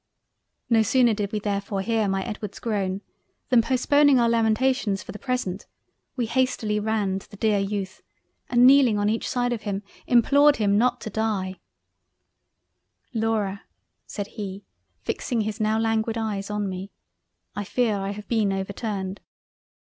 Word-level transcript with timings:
No 0.67 0.81
sooner 0.81 1.13
did 1.13 1.31
we 1.31 1.37
therefore 1.37 1.81
hear 1.81 2.07
my 2.07 2.23
Edward's 2.23 2.57
groan 2.57 3.01
than 3.49 3.61
postponing 3.61 4.19
our 4.19 4.27
lamentations 4.27 5.03
for 5.03 5.11
the 5.11 5.19
present, 5.19 5.67
we 6.15 6.25
hastily 6.25 6.79
ran 6.79 7.19
to 7.19 7.29
the 7.29 7.37
Dear 7.37 7.59
Youth 7.59 8.01
and 8.49 8.65
kneeling 8.65 8.97
on 8.97 9.09
each 9.11 9.29
side 9.29 9.53
of 9.53 9.61
him 9.61 9.83
implored 10.07 10.55
him 10.55 10.75
not 10.75 11.01
to 11.01 11.11
die—. 11.11 11.59
"Laura 13.13 13.61
(said 14.07 14.25
He 14.25 14.65
fixing 15.03 15.41
his 15.41 15.59
now 15.59 15.77
languid 15.77 16.17
Eyes 16.17 16.49
on 16.49 16.67
me) 16.67 16.89
I 17.55 17.63
fear 17.63 17.95
I 17.97 18.09
have 18.09 18.27
been 18.27 18.51
overturned." 18.51 19.21